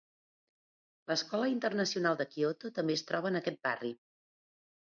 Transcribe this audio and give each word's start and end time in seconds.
L'Escola 1.11 1.51
Internacional 1.51 2.19
de 2.23 2.27
Kyoto 2.31 2.75
també 2.79 2.97
es 3.01 3.07
troba 3.13 3.33
en 3.33 3.41
aquest 3.41 3.63
barri. 3.69 3.93